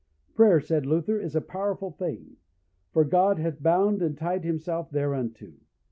[0.33, 2.37] Prayer, said Luther, is a powerful thing;
[2.91, 5.51] for God hath bound and tied himself thereunto.